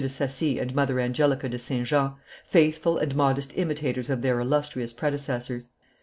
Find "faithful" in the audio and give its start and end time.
2.43-2.97